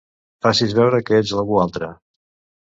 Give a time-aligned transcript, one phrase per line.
[0.45, 1.91] Facis veure que ets algú altre.